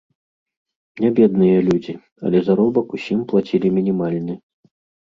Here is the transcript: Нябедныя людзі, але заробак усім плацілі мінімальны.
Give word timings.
Нябедныя 1.05 1.59
людзі, 1.69 1.93
але 2.27 2.37
заробак 2.51 2.87
усім 2.99 3.19
плацілі 3.35 3.67
мінімальны. 3.79 4.33